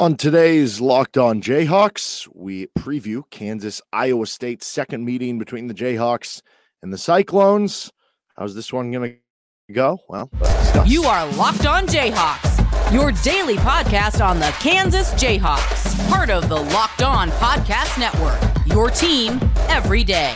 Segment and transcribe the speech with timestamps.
[0.00, 6.40] On today's Locked On Jayhawks, we preview Kansas Iowa State's second meeting between the Jayhawks
[6.82, 7.92] and the Cyclones.
[8.34, 9.18] How's this one going
[9.68, 9.98] to go?
[10.08, 10.30] Well,
[10.86, 16.56] you are Locked On Jayhawks, your daily podcast on the Kansas Jayhawks, part of the
[16.56, 18.40] Locked On Podcast Network.
[18.68, 19.38] Your team
[19.68, 20.34] every day.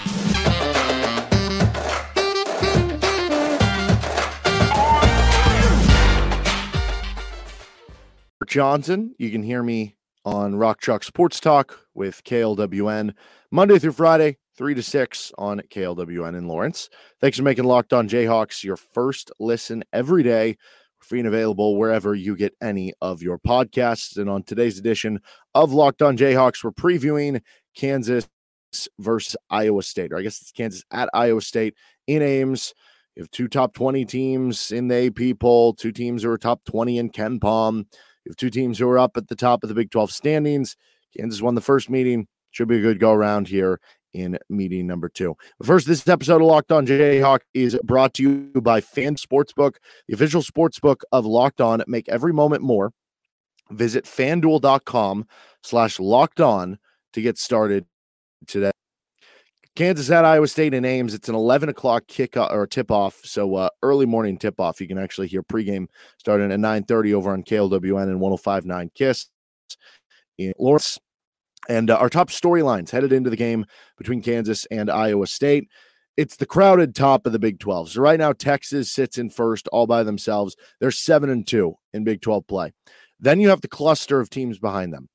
[8.49, 9.15] Johnson.
[9.19, 13.15] You can hear me on Rock Chalk Sports Talk with KLWN
[13.51, 16.89] Monday through Friday, 3 to 6 on KLWN in Lawrence.
[17.21, 20.57] Thanks for making Locked On Jayhawks your first listen every day.
[20.99, 24.17] Free and available wherever you get any of your podcasts.
[24.17, 25.21] And on today's edition
[25.55, 27.43] of Locked On Jayhawks, we're previewing
[27.77, 28.27] Kansas
[28.99, 31.75] versus Iowa State, or I guess it's Kansas at Iowa State
[32.07, 32.75] in Ames.
[33.15, 36.65] You have two top 20 teams in the AP poll, two teams who are top
[36.65, 37.87] 20 in KenPom.
[38.25, 40.77] You have two teams who are up at the top of the Big 12 standings.
[41.17, 42.27] Kansas won the first meeting.
[42.51, 43.81] Should be a good go around here
[44.13, 45.37] in meeting number two.
[45.59, 49.75] But first, this episode of Locked On Jayhawk is brought to you by Fan Sportsbook,
[50.07, 51.83] the official sportsbook of Locked On.
[51.87, 52.93] Make every moment more.
[53.71, 55.27] Visit fanduel.com
[55.63, 56.79] slash locked on
[57.13, 57.87] to get started
[58.47, 58.74] today.
[59.77, 61.15] Kansas at Iowa State in Ames.
[61.15, 63.21] It's an 11 o'clock kick or tip off.
[63.25, 64.81] So uh, early morning tip off.
[64.81, 65.87] You can actually hear pregame
[66.19, 69.29] starting at 9:30 over on KLWN and 105.9 Kiss
[70.39, 70.99] in Lawrence.
[71.69, 73.65] And uh, our top storylines headed into the game
[73.99, 75.69] between Kansas and Iowa State.
[76.17, 77.91] It's the crowded top of the Big 12.
[77.91, 80.55] So right now, Texas sits in first all by themselves.
[80.79, 82.73] They're seven and two in Big 12 play.
[83.19, 85.09] Then you have the cluster of teams behind them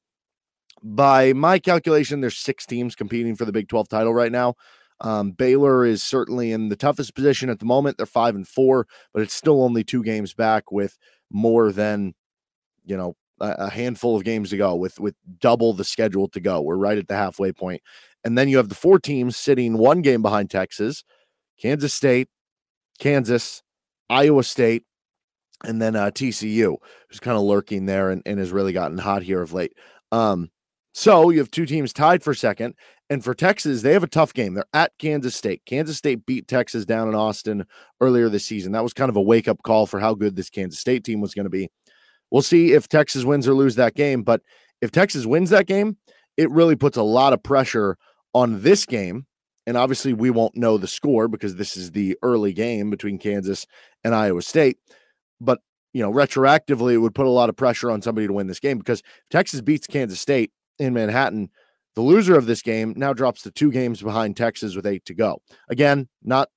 [0.84, 4.56] by my calculation, there's six teams competing for the Big 12 title right now.
[5.02, 7.98] Um, Baylor is certainly in the toughest position at the moment.
[7.98, 10.98] They're five and four, but it's still only two games back with
[11.32, 12.14] more than,
[12.86, 16.62] you know, a, handful of games to go with with double the schedule to go.
[16.62, 17.82] We're right at the halfway point.
[18.26, 21.06] And then you have the four teams sitting one game behind Texas,
[21.58, 22.28] Kansas State,
[23.00, 23.64] Kansas,
[24.10, 24.84] Iowa State,
[25.64, 26.76] and then uh, TCU,
[27.10, 29.74] who's kind of lurking there and, and has really gotten hot here of late.
[30.12, 30.50] Um,
[31.00, 32.76] so you have two teams tied for second.
[33.10, 34.54] And for Texas, they have a tough game.
[34.54, 35.62] They're at Kansas State.
[35.66, 37.66] Kansas State beat Texas down in Austin
[38.02, 38.74] earlier this season.
[38.74, 41.22] That was kind of a wake up call for how good this Kansas State team
[41.22, 41.70] was going to be.
[42.32, 44.24] We'll see if Texas wins or lose that game.
[44.24, 44.42] But
[44.82, 45.96] if Texas wins that game,
[46.36, 47.98] it really puts a lot of pressure
[48.34, 49.26] on this game.
[49.66, 53.66] And obviously, we won't know the score because this is the early game between Kansas
[54.04, 54.76] and Iowa State.
[55.40, 55.60] But,
[55.94, 58.60] you know, retroactively, it would put a lot of pressure on somebody to win this
[58.60, 61.50] game because Texas beats Kansas State in Manhattan.
[61.96, 65.14] The loser of this game now drops to two games behind Texas with eight to
[65.14, 65.42] go.
[65.70, 66.50] Again, not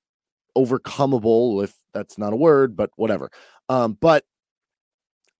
[0.57, 3.29] overcomable, if that's not a word, but whatever.
[3.69, 4.23] Um, but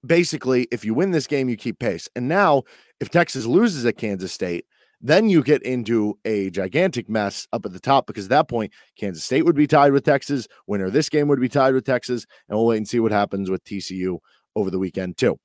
[0.05, 2.09] basically, if you win this game, you keep pace.
[2.15, 2.63] And now,
[2.99, 4.65] if Texas loses at Kansas State,
[5.01, 8.71] then you get into a gigantic mess up at the top because at that point,
[8.97, 10.47] Kansas State would be tied with Texas.
[10.65, 12.25] Winner of this game would be tied with Texas.
[12.47, 14.19] And we'll wait and see what happens with TCU
[14.55, 15.37] over the weekend, too.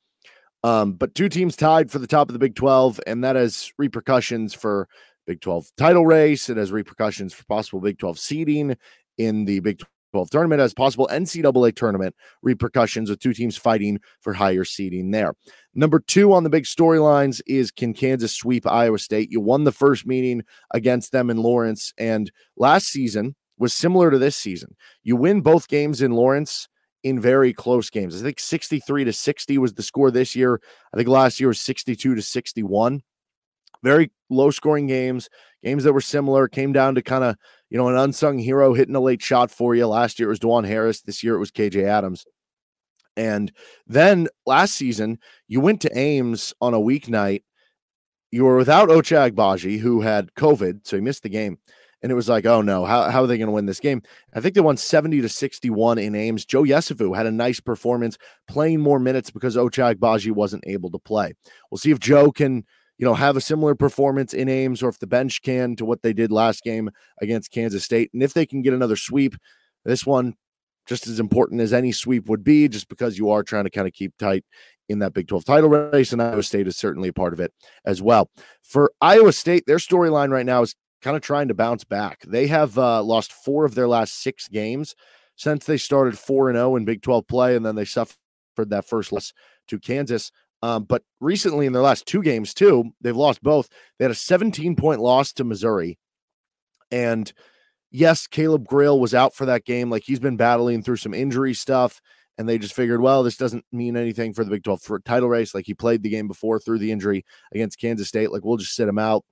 [0.65, 3.73] Um, but two teams tied for the top of the Big 12, and that has
[3.79, 4.89] repercussions for
[5.27, 6.49] Big 12 title race.
[6.49, 8.77] It has repercussions for possible Big 12 seeding
[9.19, 9.81] in the Big
[10.13, 15.35] 12 tournament, as possible NCAA tournament repercussions with two teams fighting for higher seeding there.
[15.75, 19.31] Number two on the big storylines is can Kansas sweep Iowa State?
[19.31, 20.43] You won the first meeting
[20.73, 24.77] against them in Lawrence, and last season was similar to this season.
[25.03, 26.69] You win both games in Lawrence
[27.03, 28.21] in very close games.
[28.21, 30.61] I think 63 to 60 was the score this year.
[30.93, 33.03] I think last year was 62 to 61.
[33.83, 35.29] Very low scoring games,
[35.63, 37.37] games that were similar, came down to kind of,
[37.71, 39.87] you know, an unsung hero hitting a late shot for you.
[39.87, 41.03] Last year it was Dajuan Harris.
[41.03, 42.27] This year it was KJ Adams.
[43.17, 43.53] And
[43.87, 47.43] then last season, you went to Ames on a weeknight.
[48.31, 51.59] You were without Ochai Agbaji, who had COVID, so he missed the game
[52.03, 54.03] and it was like, oh no, how, how are they going to win this game?
[54.35, 56.45] I think they won 70 to 61 in Ames.
[56.45, 58.17] Joe Yesufu had a nice performance,
[58.47, 61.35] playing more minutes because Ochai Agbaji wasn't able to play.
[61.71, 62.65] We'll see if Joe can,
[62.99, 66.03] you know, have a similar performance in Ames or if the bench can to what
[66.03, 66.91] they did last game
[67.21, 68.11] against Kansas State.
[68.13, 69.35] And if they can get another sweep,
[69.85, 70.35] this one
[70.87, 73.87] just as important as any sweep would be, just because you are trying to kind
[73.87, 74.43] of keep tight
[74.89, 77.53] in that Big 12 title race, and Iowa State is certainly a part of it
[77.85, 78.31] as well.
[78.63, 82.23] For Iowa State, their storyline right now is kind of trying to bounce back.
[82.27, 84.95] They have uh, lost four of their last six games
[85.37, 88.17] since they started 4 and 0 in Big 12 play, and then they suffered
[88.57, 89.33] that first loss
[89.69, 90.33] to Kansas.
[90.63, 93.69] Um, but recently, in their last two games, too, they've lost both.
[93.99, 95.99] They had a 17 point loss to Missouri.
[96.91, 97.33] And
[97.91, 99.91] yes, Caleb Grill was out for that game.
[99.91, 102.01] Like he's been battling through some injury stuff
[102.39, 105.55] and they just figured, well, this doesn't mean anything for the Big 12 title race.
[105.55, 108.33] Like he played the game before through the injury against Kansas State.
[108.33, 109.25] Like we'll just sit him out.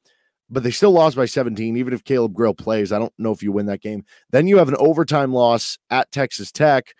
[0.48, 1.76] But they still lost by 17.
[1.76, 4.04] Even if Caleb Grill plays, I don't know if you win that game.
[4.31, 6.94] Then you have an overtime loss at Texas Tech,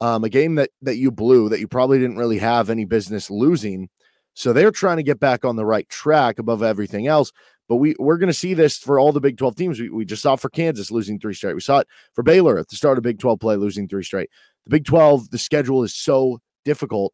[0.00, 3.30] um, a game that that you blew that you probably didn't really have any business
[3.30, 3.88] losing.
[4.34, 7.32] So they're trying to get back on the right track above everything else.
[7.68, 9.80] But we we're going to see this for all the Big 12 teams.
[9.80, 11.54] We, we just saw for Kansas losing three straight.
[11.54, 14.30] We saw it for Baylor at the start of Big 12 play losing three straight.
[14.64, 17.12] The Big 12, the schedule is so difficult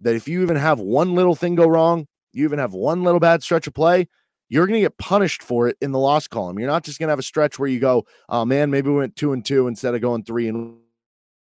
[0.00, 3.20] that if you even have one little thing go wrong, you even have one little
[3.20, 4.08] bad stretch of play,
[4.48, 6.58] you're going to get punished for it in the loss column.
[6.58, 8.96] You're not just going to have a stretch where you go, oh man, maybe we
[8.96, 10.78] went two and two instead of going three and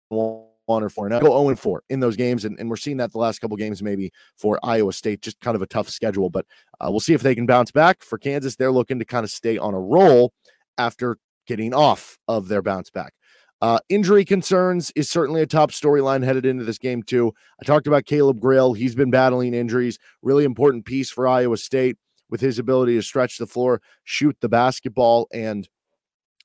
[0.09, 1.09] one or four.
[1.09, 2.45] Now go 0 and 4 in those games.
[2.45, 5.55] And, and we're seeing that the last couple games, maybe for Iowa State, just kind
[5.55, 6.31] of a tough schedule.
[6.31, 6.47] But
[6.81, 8.03] uh, we'll see if they can bounce back.
[8.03, 10.33] For Kansas, they're looking to kind of stay on a roll
[10.79, 13.15] after getting off of their bounce back.
[13.61, 17.33] Uh, injury concerns is certainly a top storyline headed into this game, too.
[17.61, 18.73] I talked about Caleb Grill.
[18.73, 21.97] He's been battling injuries, really important piece for Iowa State
[22.33, 25.69] with his ability to stretch the floor, shoot the basketball, and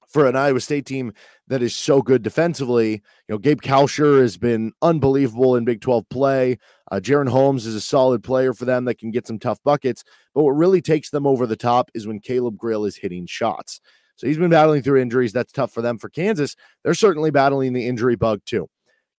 [0.08, 1.14] for an Iowa State team
[1.48, 2.92] that is so good defensively.
[2.92, 3.00] You
[3.30, 6.58] know, Gabe Kalscheur has been unbelievable in Big 12 play.
[6.92, 10.04] Uh, Jaren Holmes is a solid player for them that can get some tough buckets.
[10.36, 13.80] But what really takes them over the top is when Caleb Grill is hitting shots.
[14.18, 15.32] So he's been battling through injuries.
[15.32, 15.98] That's tough for them.
[15.98, 18.68] For Kansas, they're certainly battling the injury bug too.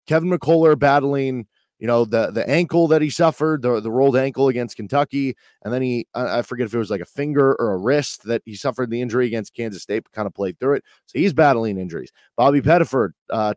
[0.06, 1.46] Kevin McCullar battling
[1.78, 5.72] you know the the ankle that he suffered the, the rolled ankle against kentucky and
[5.72, 8.54] then he I, forget if it was like a finger or a wrist that he
[8.54, 10.84] suffered the injury against kansas state but kind of played through it.
[11.06, 12.12] So he's battling injuries.
[12.36, 13.54] Bobby pettiford uh,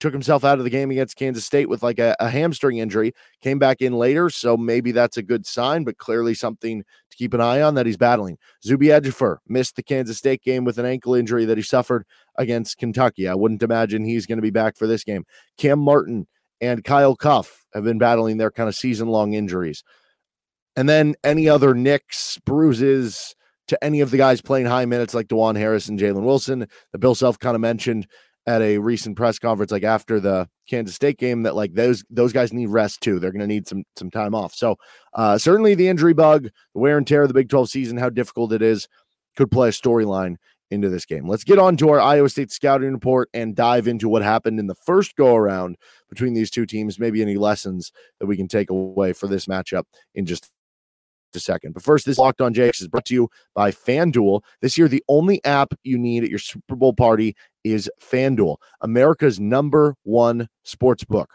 [0.00, 3.12] took himself out of the game against kansas state with like a, a, hamstring injury
[3.40, 7.34] came back in later so maybe that's a good sign but clearly something to keep
[7.34, 8.38] an eye on that he's battling.
[8.64, 12.04] Zuby ejiofor missed the kansas state game with an ankle injury that he suffered
[12.36, 13.28] against kentucky.
[13.28, 15.24] I wouldn't imagine he's going to be back for this game.
[15.56, 16.26] Cam martin
[16.62, 19.82] and Kyle Cuffe have been battling their kind of season long injuries.
[20.76, 23.34] And then any other nicks, bruises
[23.68, 26.98] to any of the guys playing high minutes like Dajuan Harris and Jalen Wilson that
[26.98, 28.06] Bill Self kind of mentioned
[28.46, 32.32] at a recent press conference, like after the Kansas State game, that like those those
[32.32, 33.18] guys need rest too.
[33.18, 34.54] They're going to need some some time off.
[34.54, 34.76] So
[35.14, 38.08] uh, certainly the injury bug, the wear and tear of the Big 12 season, how
[38.08, 38.88] difficult it is,
[39.36, 40.36] could play a storyline
[40.72, 41.28] into this game.
[41.28, 44.66] Let's get on to our Iowa State scouting report and dive into what happened in
[44.66, 45.76] the first go around
[46.08, 49.84] between these two teams, maybe any lessons that we can take away for this matchup
[50.14, 50.50] in just
[51.34, 51.72] a second.
[51.72, 54.42] But first, this Locked On Jayhawks is brought to you by FanDuel.
[54.60, 59.38] This year, the only app you need at your Super Bowl party is FanDuel, America's
[59.38, 61.34] number one sports book.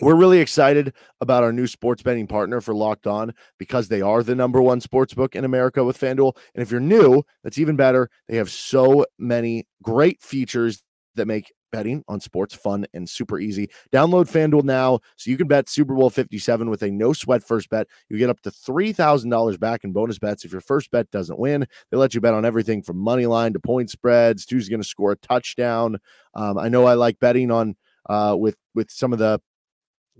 [0.00, 4.22] We're really excited about our new sports betting partner for Locked On because they are
[4.22, 6.36] the number one sports book in America with FanDuel.
[6.54, 8.08] And if you're new, that's even better.
[8.26, 10.82] They have so many great features
[11.16, 13.68] that make betting on sports fun and super easy.
[13.92, 17.68] Download FanDuel now so you can bet Super Bowl 57 with a no sweat first
[17.68, 17.86] bet.
[18.08, 21.66] You get up to $3,000 back in bonus bets if your first bet doesn't win.
[21.90, 24.88] They let you bet on everything from money line to point spreads, who's going to
[24.88, 25.98] score a touchdown.
[26.34, 27.76] Um, I know I like betting on
[28.08, 29.40] uh, with with some of the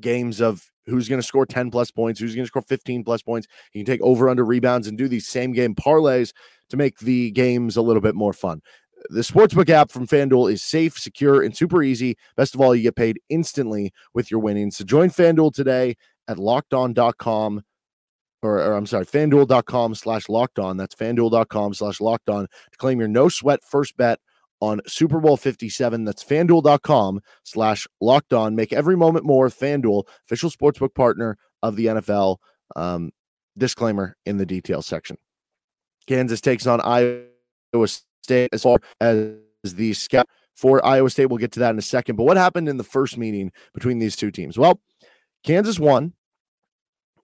[0.01, 3.23] games of who's going to score 10 plus points, who's going to score 15 plus
[3.23, 3.47] points.
[3.73, 6.33] You can take over under rebounds and do these same game parlays
[6.71, 8.61] to make the games a little bit more fun.
[9.09, 12.17] The Sportsbook app from FanDuel is safe, secure, and super easy.
[12.37, 14.77] Best of all, you get paid instantly with your winnings.
[14.77, 15.97] So join FanDuel today
[16.29, 17.63] at lockedon.com
[18.43, 20.77] or, or, I'm sorry, fanduel.com slash locked on.
[20.77, 24.19] That's fanduel.com slash locked on to claim your no sweat first bet
[24.61, 26.05] on Super Bowl 57.
[26.05, 28.55] That's fanduel.com slash locked on.
[28.55, 29.49] Make every moment more.
[29.49, 32.37] Fanduel, official sportsbook partner of the NFL.
[32.77, 33.11] Um,
[33.57, 35.17] disclaimer in the details section.
[36.07, 37.87] Kansas takes on Iowa
[38.23, 41.27] State as far as the scout for Iowa State.
[41.27, 42.17] We'll get to that in a second.
[42.17, 44.59] But what happened in the first meeting between these two teams?
[44.59, 44.81] Well,
[45.45, 46.13] Kansas won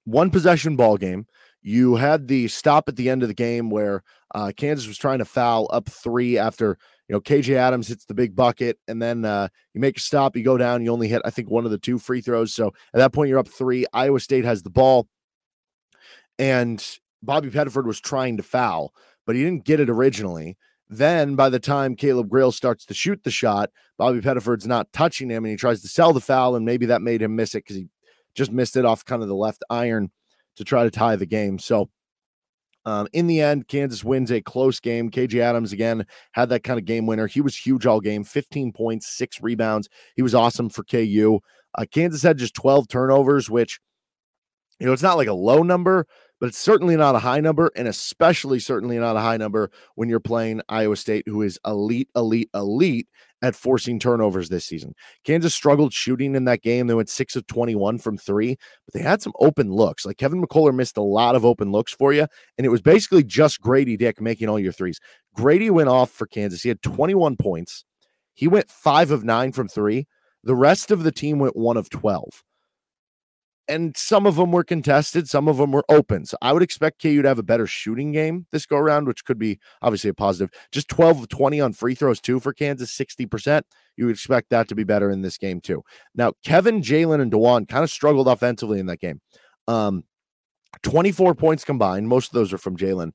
[0.04, 1.26] one possession ball game.
[1.62, 5.18] You had the stop at the end of the game where uh, Kansas was trying
[5.18, 6.78] to foul up three after
[7.08, 10.36] you know, KJ Adams hits the big bucket, and then uh, you make a stop,
[10.36, 12.52] you go down, you only hit, I think, one of the two free throws.
[12.52, 13.86] So at that point, you're up three.
[13.92, 15.08] Iowa State has the ball,
[16.38, 16.84] and
[17.22, 18.92] Bobby Pettiford was trying to foul,
[19.25, 20.56] but he didn't get it originally.
[20.88, 25.30] Then by the time Caleb Grill starts to shoot the shot, Bobby Pettiford's not touching
[25.30, 27.64] him, and he tries to sell the foul, and maybe that made him miss it
[27.64, 27.88] because he
[28.34, 30.10] just missed it off kind of the left iron
[30.56, 31.58] to try to tie the game.
[31.58, 31.88] So
[32.86, 35.10] um, in the end, Kansas wins a close game.
[35.10, 37.26] KJ Adams again had that kind of game winner.
[37.26, 39.88] He was huge all game 15 points, six rebounds.
[40.14, 41.40] He was awesome for KU.
[41.74, 43.80] Uh, Kansas had just 12 turnovers, which,
[44.78, 46.06] you know, it's not like a low number,
[46.40, 50.08] but it's certainly not a high number, and especially certainly not a high number when
[50.08, 53.08] you're playing Iowa State, who is elite, elite, elite
[53.46, 54.94] at forcing turnovers this season.
[55.24, 56.86] Kansas struggled shooting in that game.
[56.86, 60.04] They went six of 21 from three, but they had some open looks.
[60.04, 62.26] Like Kevin McCullar missed a lot of open looks for you,
[62.58, 64.98] and it was basically just Grady Dick making all your threes.
[65.34, 66.62] Grady went off for Kansas.
[66.62, 67.84] He had 21 points.
[68.34, 70.06] He went five of nine from three.
[70.42, 72.42] The rest of the team went one of 12
[73.68, 76.25] and some of them were contested, some of them were open.
[76.25, 79.25] So I would expect KU to have a better shooting game this go around, which
[79.25, 80.50] could be obviously a positive.
[80.73, 83.62] Just 12 of 20 on free throws, too, for Kansas, 60%.
[83.96, 85.82] You would expect that to be better in this game, too.
[86.14, 89.20] Now, Kevin, Jalen, and Dajuan kind of struggled offensively in that game.
[89.66, 90.04] Um,
[90.82, 92.08] 24 points combined.
[92.08, 93.12] Most of those are from Jalen.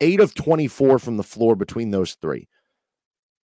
[0.00, 2.48] Eight of 24 from the floor between those three.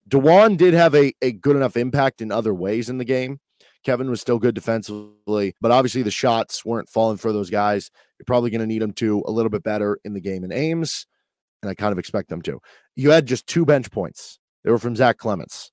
[0.10, 3.40] Dajuan did have a, a good enough impact in other ways in the game.
[3.84, 7.92] Kevin was still good defensively, but obviously the shots weren't falling for those guys.
[8.18, 10.52] You're probably going to need them to a little bit better in the game in
[10.52, 11.06] Ames,
[11.62, 12.60] and I kind of expect them to.
[12.96, 14.40] You had just two bench points.
[14.64, 15.72] They were from Zach Clemence.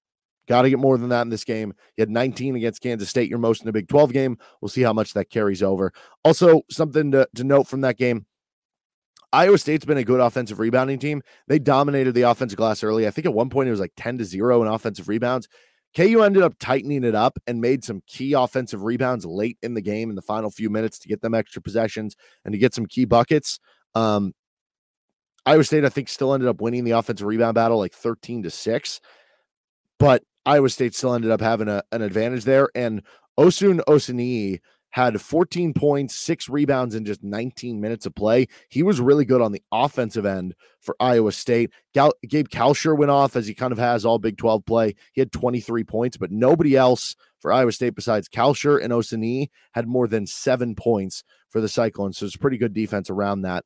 [0.48, 1.72] Got to get more than that in this game.
[1.96, 4.36] You had 19 against Kansas State, your most in a Big 12 game.
[4.60, 5.92] We'll see how much that carries over.
[6.24, 8.26] Also, something to, to note from that game
[9.32, 11.22] Iowa State's been a good offensive rebounding team.
[11.46, 13.06] They dominated the offensive glass early.
[13.06, 15.48] I think at one point it was like 10 to 0 in offensive rebounds.
[15.96, 19.80] KU ended up tightening it up and made some key offensive rebounds late in the
[19.80, 22.86] game in the final few minutes to get them extra possessions and to get some
[22.86, 23.58] key buckets.
[23.94, 24.32] Um,
[25.46, 28.50] Iowa State, I think, still ended up winning the offensive rebound battle like 13 to
[28.50, 29.00] 6.
[29.98, 32.68] But Iowa State still ended up having a, an advantage there.
[32.74, 33.02] And
[33.38, 38.46] Osun Osunniyi had 14 points, six rebounds in just 19 minutes of play.
[38.68, 41.70] He was really good on the offensive end for Iowa State.
[41.94, 44.94] Gal- Gabe Kalscheur went off as he kind of has all Big 12 play.
[45.12, 49.86] He had 23 points, but nobody else for Iowa State besides Kalscheur and Osunniyi had
[49.86, 52.18] more than seven points for the Cyclones.
[52.18, 53.64] So it's pretty good defense around that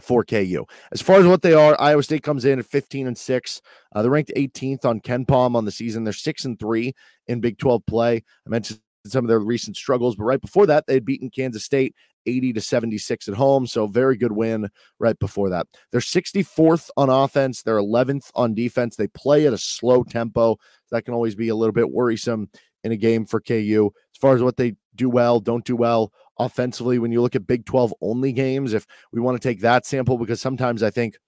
[0.00, 0.64] for KU.
[0.92, 3.60] As far as what they are, Iowa State comes in at 15 and 6.
[3.94, 6.04] Uh, they're ranked 18th on KenPom on the season.
[6.04, 6.94] They're 6 and 3
[7.26, 8.22] in Big 12 play.
[8.46, 10.16] I mentioned some of their recent struggles.
[10.16, 11.94] But right before that, they had beaten Kansas State
[12.26, 13.66] 80 to 76 at home.
[13.66, 15.66] So very good win right before that.
[15.90, 17.62] They're 64th on offense.
[17.62, 18.96] They're 11th on defense.
[18.96, 20.58] They play at a slow tempo.
[20.90, 22.50] That can always be a little bit worrisome
[22.84, 23.90] in a game for KU.
[24.14, 27.46] As far as what they do well, don't do well offensively, when you look at
[27.46, 31.18] Big 12 only games, if we want to take that sample, because sometimes I think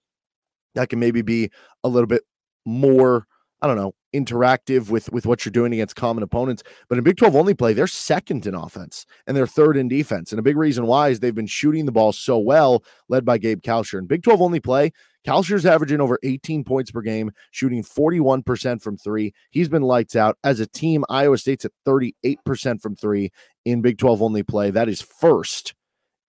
[0.74, 1.50] that can maybe be
[1.84, 2.22] a little bit
[2.64, 3.26] more
[3.62, 6.64] I don't know, interactive with with what you're doing against common opponents.
[6.88, 10.32] But in Big 12 only play, they're second in offense and they're third in defense.
[10.32, 13.38] And a big reason why is they've been shooting the ball so well, led by
[13.38, 14.00] Gabe Kalscheur.
[14.00, 14.90] In Big 12 only play,
[15.24, 19.32] Kalscheur's averaging over 18 points per game, shooting 41% from three.
[19.50, 20.36] He's been lights out.
[20.42, 23.30] As a team, Iowa State's at 38% from three
[23.64, 24.70] in Big 12 only play.
[24.70, 25.74] That is first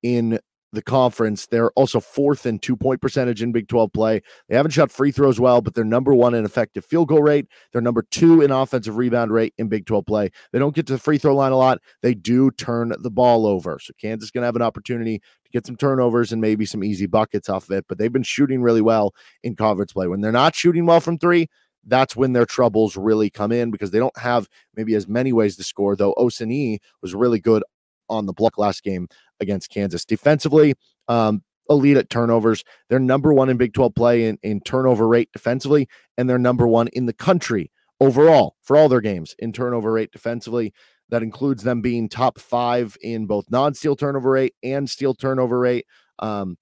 [0.04, 0.40] in
[0.74, 1.46] the conference.
[1.48, 4.22] They're also fourth in two point percentage in Big 12 play.
[4.50, 7.48] They haven't shot free throws well, but they're number one in effective field goal rate.
[7.72, 10.32] They're number two in offensive rebound rate in Big 12 play.
[10.52, 11.80] They don't get to the free throw line a lot.
[12.02, 13.80] They do turn the ball over.
[13.80, 16.84] So Kansas is going to have an opportunity to get some turnovers and maybe some
[16.84, 19.14] easy buckets off of it, but they've been shooting really well
[19.44, 20.08] in conference play.
[20.08, 21.48] When they're not shooting well from three,
[21.86, 25.58] that's when their troubles really come in because they don't have maybe as many ways
[25.58, 27.64] to score, though Osunniyi was really good
[28.10, 29.08] on the block last game
[29.40, 30.06] against Kansas.
[30.06, 30.76] Defensively,
[31.08, 32.64] um, elite at turnovers.
[32.90, 35.88] They're number one in Big 12 play in, in turnover rate defensively,
[36.18, 40.12] and they're number one in the country overall for all their games in turnover rate
[40.12, 40.74] defensively.
[41.10, 45.60] That includes them being top five in both non steal turnover rate and steal turnover
[45.60, 45.86] rate.
[46.20, 46.58] Um,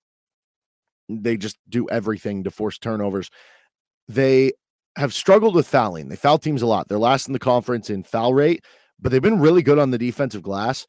[1.07, 3.29] they just do everything to force turnovers.
[4.07, 4.51] They
[4.97, 6.09] have struggled with fouling.
[6.09, 6.87] They foul teams a lot.
[6.87, 8.65] They're last in the conference in foul rate,
[8.99, 10.85] but they've been really good on the defensive glass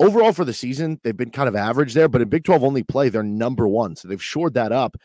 [0.00, 2.82] overall for the season, they've been kind of average there, but in Big 12 only
[2.82, 3.96] play, they're number one.
[3.96, 4.96] So they've shored that up.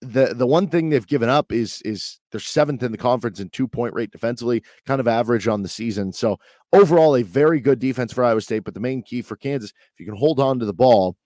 [0.00, 3.48] The the one thing they've given up is is they're seventh in the conference in
[3.48, 6.12] two point rate defensively, kind of average on the season.
[6.12, 6.38] So
[6.74, 8.64] overall, a very good defense for Iowa State.
[8.64, 11.16] But the main key for Kansas, if you can hold on to the ball,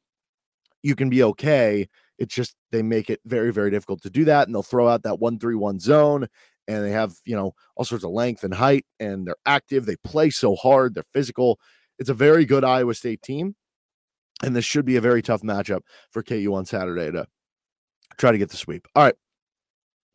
[0.83, 1.89] you can be okay.
[2.19, 4.47] It's just they make it very, very difficult to do that.
[4.47, 6.29] And they'll throw out that one three one zone
[6.69, 9.87] and they have, you know, all sorts of length and height, and they're active.
[9.87, 11.59] They play so hard, they're physical.
[11.99, 13.55] It's a very good Iowa State team.
[14.43, 17.27] And this should be a very tough matchup for KU on Saturday to
[18.19, 18.87] try to get the sweep.
[18.95, 19.15] All right.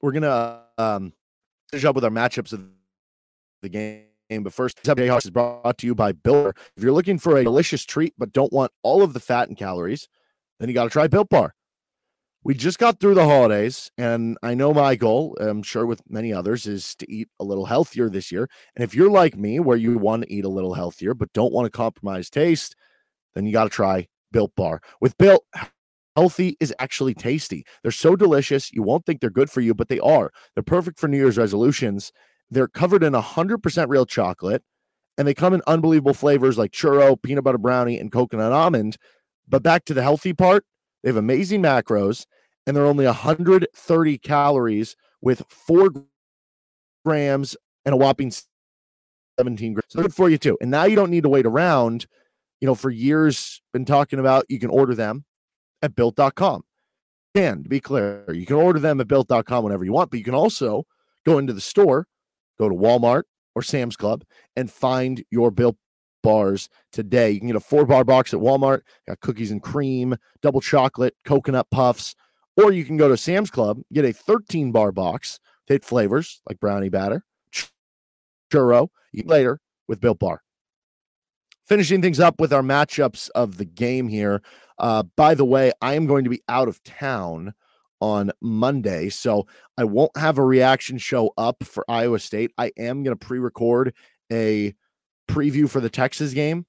[0.01, 1.13] We're going to um,
[1.71, 2.65] finish up with our matchups of
[3.61, 4.03] the game.
[4.29, 6.53] But first, Jayhawks is brought to you by Built Bar.
[6.75, 9.57] If you're looking for a delicious treat but don't want all of the fat and
[9.57, 10.07] calories,
[10.59, 11.53] then you got to try Built Bar.
[12.45, 16.33] We just got through the holidays, and I know my goal, I'm sure with many
[16.33, 18.49] others, is to eat a little healthier this year.
[18.75, 21.53] And if you're like me, where you want to eat a little healthier but don't
[21.53, 22.75] want to compromise taste,
[23.33, 24.81] then you got to try Built Bar.
[24.99, 25.45] With Built,
[26.17, 27.65] healthy is actually tasty.
[27.81, 30.31] They're so delicious, you won't think they're good for you, but they are.
[30.53, 32.11] They're perfect for New Year's resolutions.
[32.49, 34.63] They're covered in 100% real chocolate
[35.17, 38.97] and they come in unbelievable flavors like churro, peanut butter brownie, and coconut almond.
[39.47, 40.65] But back to the healthy part,
[41.03, 42.25] they have amazing macros
[42.65, 45.91] and they're only 130 calories with four
[47.05, 47.55] grams
[47.85, 48.31] and a whopping
[49.37, 49.85] 17 grams.
[49.89, 50.57] So good for you too.
[50.61, 52.07] And now you don't need to wait around.
[52.61, 55.25] You know, for years, been talking about you can order them
[55.81, 56.63] at built.com.
[57.35, 60.23] And to be clear, you can order them at built.com whenever you want, but you
[60.23, 60.85] can also
[61.25, 62.07] go into the store,
[62.59, 63.23] go to Walmart
[63.55, 64.23] or Sam's Club,
[64.55, 65.75] and find your built
[66.23, 67.29] bars today.
[67.29, 71.15] You can get a four bar box at Walmart, got cookies and cream, double chocolate,
[71.23, 72.15] coconut puffs,
[72.57, 76.59] or you can go to Sam's Club, get a 13 bar box, hit flavors like
[76.59, 77.23] brownie batter,
[78.51, 78.87] churro,
[79.25, 80.41] later with Built Bar.
[81.67, 84.41] Finishing things up with our matchups of the game here.
[84.77, 87.53] Uh, by the way, I am going to be out of town
[88.01, 92.51] on Monday, so I won't have a reaction show up for Iowa State.
[92.57, 93.93] I am going to pre record
[94.31, 94.73] a
[95.33, 96.65] preview for the Texas game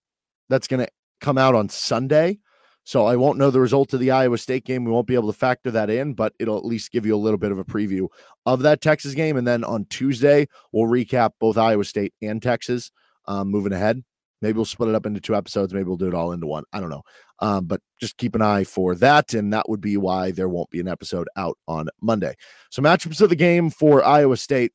[0.48, 0.90] that's going to
[1.20, 2.38] come out on Sunday.
[2.84, 4.84] So I won't know the result of the Iowa State game.
[4.84, 7.16] We won't be able to factor that in, but it'll at least give you a
[7.16, 8.08] little bit of a preview
[8.44, 9.38] of that Texas game.
[9.38, 12.90] And then on Tuesday, we'll recap both Iowa State and Texas
[13.26, 14.04] um, moving ahead.
[14.42, 15.72] Maybe we'll split it up into two episodes.
[15.72, 16.64] Maybe we'll do it all into one.
[16.74, 17.02] I don't know.
[17.38, 19.32] Um, but just keep an eye for that.
[19.32, 22.34] And that would be why there won't be an episode out on Monday.
[22.70, 24.72] So, matchups of the game for Iowa State.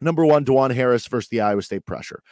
[0.00, 2.22] Number one, Dajuan Harris versus the Iowa State pressure.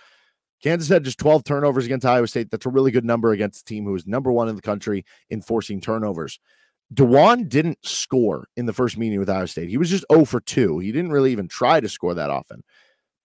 [0.63, 2.51] Kansas had just 12 turnovers against Iowa State.
[2.51, 5.05] That's a really good number against a team who is number one in the country
[5.29, 6.39] in forcing turnovers.
[6.95, 9.69] Dajuan didn't score in the first meeting with Iowa State.
[9.69, 10.79] He was just 0 for 2.
[10.79, 12.63] He didn't really even try to score that often.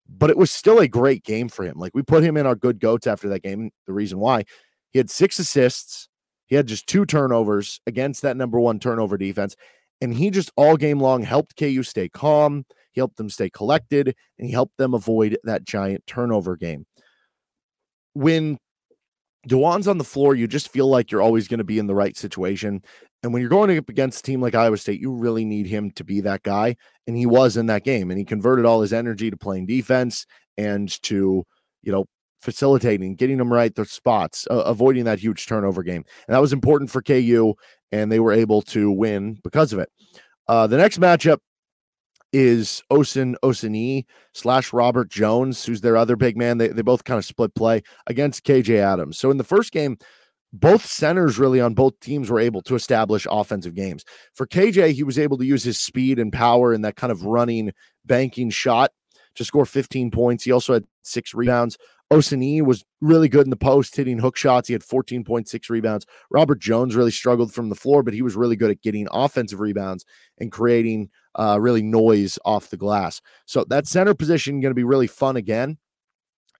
[0.08, 1.78] But it was still a great game for him.
[1.78, 3.70] Like we put him in our good goats after that game.
[3.86, 4.44] The reason why
[4.90, 6.08] he had six assists,
[6.46, 9.54] he had just two turnovers against that number one turnover defense.
[10.00, 12.64] And he just all game long helped KU stay calm.
[12.92, 16.86] He helped them stay collected and he helped them avoid that giant turnover game
[18.14, 18.58] when
[19.48, 21.94] Dajuan's on the floor, you just feel like you're always going to be in the
[21.94, 22.82] right situation.
[23.22, 25.90] And when you're going up against a team like Iowa State, you really need him
[25.92, 26.76] to be that guy.
[27.06, 28.10] And he was in that game.
[28.10, 31.44] And he converted all his energy to playing defense and to,
[31.82, 32.06] you know,
[32.40, 36.04] facilitating, getting them right their spots, uh, avoiding that huge turnover game.
[36.26, 37.54] And that was important for KU.
[37.92, 39.90] And they were able to win because of it.
[40.48, 41.38] Uh, the next matchup
[42.32, 46.58] is Osun Osunniyi slash Robert Jones, who's their other big man.
[46.58, 49.18] They, they both kind of split play against KJ Adams.
[49.18, 49.98] So in the first game,
[50.52, 54.04] both centers really on both teams were able to establish offensive games.
[54.34, 57.24] For KJ, he was able to use his speed and power and that kind of
[57.24, 57.72] running,
[58.04, 58.90] banking shot
[59.36, 60.44] to score 15 points.
[60.44, 61.78] He also had six rebounds.
[62.12, 64.66] Osunniyi was really good in the post, hitting hook shots.
[64.66, 66.06] He had 14.6 rebounds.
[66.28, 69.60] Robert Jones really struggled from the floor, but he was really good at getting offensive
[69.60, 70.04] rebounds
[70.38, 73.20] and creating uh, really noise off the glass.
[73.46, 75.78] So that center position going to be really fun again.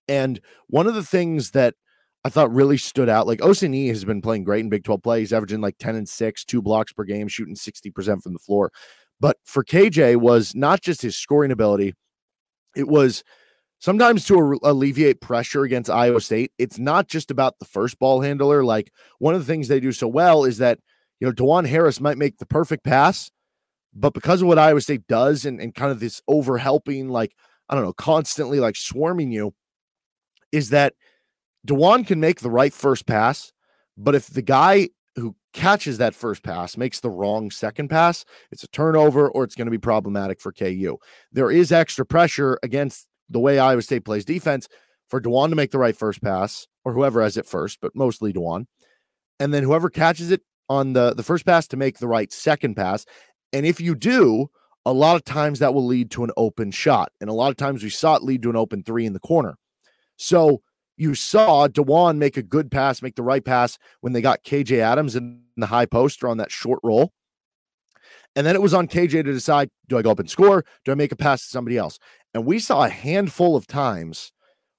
[0.09, 1.75] And one of the things that
[2.25, 5.21] I thought really stood out, like Osunniyi has been playing great in Big 12 play.
[5.21, 8.73] He's averaging like 10 and 6, two blocks per game, shooting 60% from the floor.
[9.21, 11.95] But for KJ was not just his scoring ability,
[12.77, 13.25] it was–
[13.81, 18.63] sometimes to alleviate pressure against Iowa State, it's not just about the first ball handler.
[18.63, 20.79] Like one of the things they do so well is that,
[21.19, 23.31] you know, Dajuan Harris might make the perfect pass,
[23.95, 27.35] but because of what Iowa State does and, and kind of this over helping, like,
[27.69, 29.55] I don't know, constantly like swarming you,
[30.53, 30.95] is that
[31.67, 33.53] Dajuan can make the right first pass,
[33.97, 38.65] but if the guy who catches that first pass makes the wrong second pass, it's
[38.65, 40.97] a turnover or it's going to be problematic for KU.
[41.33, 44.69] There is extra pressure against the way Iowa State plays defense
[45.09, 48.33] for Dajuan to make the right first pass or whoever has it first, but mostly
[48.33, 48.67] Dajuan.
[49.39, 52.77] And then whoever catches it on the, the first pass to make the right second
[52.77, 53.05] pass.
[53.53, 54.51] And if you do,
[54.87, 57.13] a lot of times that will lead to an open shot.
[57.21, 59.21] And a lot of times we saw it lead to an open three in the
[59.21, 59.57] corner.
[60.17, 60.63] So
[60.97, 64.79] you saw Dajuan make a good pass, make the right pass when they got KJ
[64.79, 67.13] Adams in the high post or on that short roll.
[68.37, 70.65] And then it was on KJ to decide do I go up and score?
[70.85, 71.99] Do I make a pass to somebody else?
[72.33, 74.33] And we saw a handful of times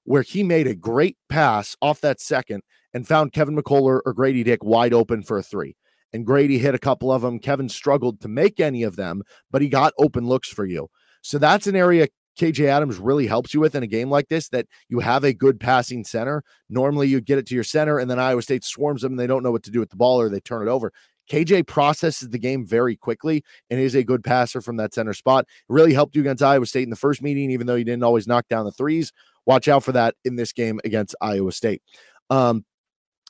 [0.04, 2.62] where he made a great pass off that second
[2.94, 5.76] and found Kevin McCullar or Grady Dick wide open for a three.
[6.12, 7.38] And Grady hit a couple of them.
[7.38, 10.88] Kevin struggled to make any of them, but he got open looks for you.
[11.22, 14.48] So that's an area KJ Adams really helps you with in a game like this
[14.48, 16.42] that you have a good passing center.
[16.70, 19.26] Normally you get it to your center and then Iowa State swarms them and they
[19.26, 20.92] don't know what to do with the ball or they turn it over.
[21.30, 25.44] KJ processes the game very quickly and is a good passer from that center spot.
[25.44, 28.02] It really helped you against Iowa State in the first meeting, even though you didn't
[28.02, 29.12] always knock down the threes.
[29.46, 31.82] Watch out for that in this game against Iowa State.
[32.30, 32.64] Um,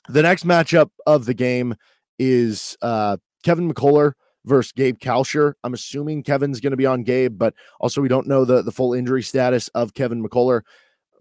[0.09, 1.75] the next matchup of the game
[2.23, 4.13] is uh, Kevin McCullar
[4.45, 5.53] versus Gabe Kalscheur.
[5.63, 8.71] I'm assuming Kevin's going to be on Gabe, but also we don't know the, the
[8.71, 10.61] full injury status of Kevin McCullar.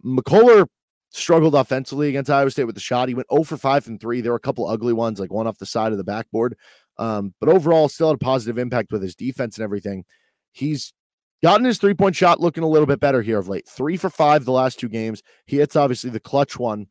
[0.05, 0.67] McCullar
[1.11, 3.09] struggled offensively against Iowa State with the shot.
[3.09, 4.21] He went 0 for 5 and 3.
[4.21, 6.57] There were a couple ugly ones, like one off the side of the backboard.
[6.99, 10.05] Um, but overall, still had a positive impact with his defense and everything.
[10.53, 10.93] He's
[11.43, 13.69] gotten his three point shot looking a little bit better here of late.
[13.69, 15.23] Three for five the last two games.
[15.47, 16.87] He hits obviously the clutch one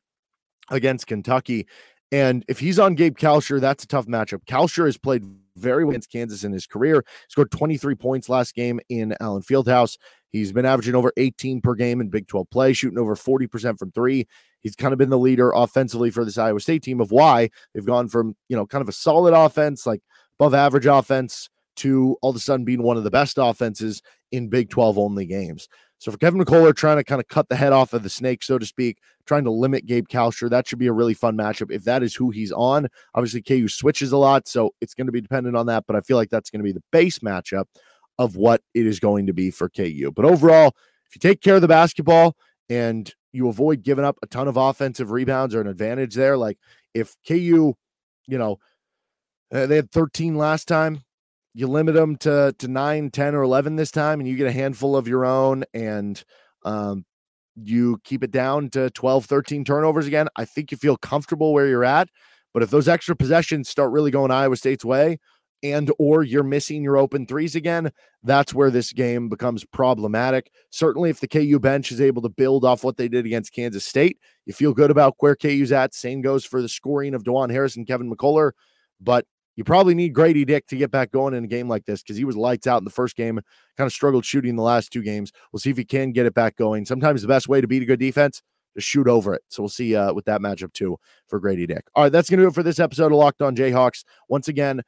[0.69, 1.67] against Kentucky.
[2.11, 4.43] And if he's on Gabe Kalscheur, that's a tough matchup.
[4.45, 5.23] Kalscheur has played
[5.55, 7.05] very well against Kansas in his career.
[7.29, 9.97] Scored 23 points last game in Allen Fieldhouse.
[10.29, 13.91] He's been averaging over 18 per game in Big 12 play, shooting over 40% from
[13.91, 14.27] three.
[14.61, 17.85] He's kind of been the leader offensively for this Iowa State team of why they've
[17.85, 20.01] gone from, you know, kind of a solid offense, like
[20.39, 24.49] above average offense, to all of a sudden being one of the best offenses in
[24.49, 25.67] Big 12 only games.
[26.01, 28.41] So for Kevin McCullar trying to kind of cut the head off of the snake,
[28.41, 31.69] so to speak, trying to limit Gabe Kalscheur, that should be a really fun matchup
[31.69, 32.87] if that is who he's on.
[33.13, 36.01] Obviously, KU switches a lot, so it's going to be dependent on that, but I
[36.01, 37.65] feel like that's going to be the base matchup
[38.17, 40.11] of what it is going to be for KU.
[40.15, 42.35] But overall, if you take care of the basketball
[42.67, 46.57] and you avoid giving up a ton of offensive rebounds or an advantage there, like
[46.95, 47.75] if KU,
[48.25, 48.57] you know,
[49.53, 51.03] uh, they had 13 last time,
[51.53, 54.51] you limit them to to 9 10 or 11 this time and you get a
[54.51, 56.23] handful of your own and
[56.63, 57.05] um,
[57.55, 61.67] you keep it down to 12 13 turnovers again i think you feel comfortable where
[61.67, 62.09] you're at
[62.53, 65.17] but if those extra possessions start really going iowa state's way
[65.63, 67.91] and or you're missing your open threes again
[68.23, 70.51] that's where this game becomes problematic.
[70.69, 73.85] Certainly if the ku bench is able to build off what they did against kansas
[73.85, 75.93] state you feel good about where ku's at.
[75.93, 78.51] Same goes for the scoring of Dajuan harris and kevin mccullar
[78.99, 82.01] but you probably need Grady Dick to get back going in a game like this
[82.01, 83.39] because he was lights out in the first game,
[83.77, 85.31] kind of struggled shooting the last two games.
[85.51, 86.85] We'll see if he can get it back going.
[86.85, 88.41] Sometimes the best way to beat a good defense
[88.75, 89.41] is shoot over it.
[89.49, 91.85] So we'll see uh, with that matchup too for Grady Dick.
[91.95, 94.03] All right, that's going to do it for this episode of Locked On Jayhawks.
[94.29, 94.81] Once again,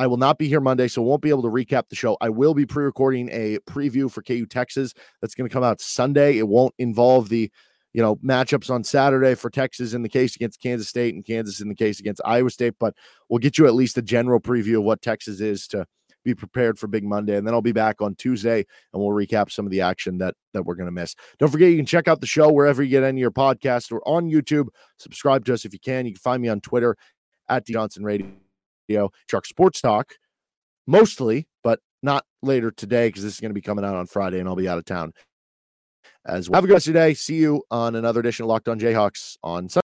[0.00, 2.16] I will not be here Monday, so won't be able to recap the show.
[2.20, 6.38] I will be pre-recording a preview for KU Texas that's going to come out Sunday.
[6.38, 7.50] It won't involve the
[7.92, 11.60] you know, matchups on Saturday for Texas in the case against Kansas State and Kansas
[11.60, 12.74] in the case against Iowa State.
[12.78, 12.94] But
[13.28, 15.86] we'll get you at least a general preview of what Texas is to
[16.24, 17.36] be prepared for Big Monday.
[17.36, 20.34] And then I'll be back on Tuesday and we'll recap some of the action that
[20.52, 21.14] that we're going to miss.
[21.38, 23.90] Don't forget you can check out the show wherever you get any of your podcasts
[23.90, 24.68] or on YouTube.
[24.98, 26.06] Subscribe to us if you can.
[26.06, 26.96] You can find me on Twitter
[27.48, 30.14] at D Johnson Radio, Chuck Sports Talk,
[30.86, 34.38] mostly, but not later today because this is going to be coming out on Friday
[34.38, 35.12] and I'll be out of town
[36.28, 36.58] as well.
[36.58, 37.14] Have a good rest of your day.
[37.14, 39.76] See you on another edition of Locked On Jayhawks on Sunday.